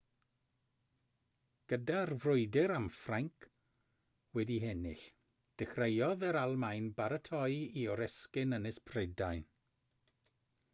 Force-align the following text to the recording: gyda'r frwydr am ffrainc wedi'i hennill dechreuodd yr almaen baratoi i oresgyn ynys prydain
gyda'r 1.73 2.11
frwydr 2.23 2.73
am 2.77 2.87
ffrainc 2.95 3.45
wedi'i 4.39 4.65
hennill 4.65 5.05
dechreuodd 5.63 6.27
yr 6.33 6.41
almaen 6.47 6.91
baratoi 7.03 7.55
i 7.85 7.87
oresgyn 7.97 8.61
ynys 8.61 8.83
prydain 8.91 9.49